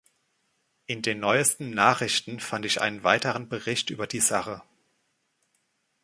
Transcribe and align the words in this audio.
In 0.87 1.03
den 1.03 1.19
neuesten 1.19 1.69
Nachrichten 1.69 2.39
fand 2.39 2.65
ich 2.65 2.81
einen 2.81 3.03
weiteren 3.03 3.49
Bericht 3.49 3.91
über 3.91 4.07
die 4.07 4.19
Sache. 4.19 4.63